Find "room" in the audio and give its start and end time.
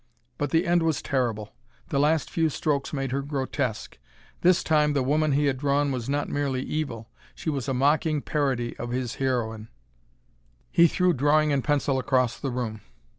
12.49-12.81